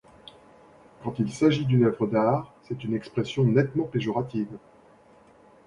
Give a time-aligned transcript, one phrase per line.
[1.03, 4.49] Quand il s'agit d'une œuvre d'art, c'est une expression nettement péjorative.